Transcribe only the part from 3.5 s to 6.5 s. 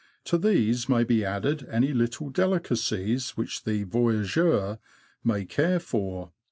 the voyageur may care for.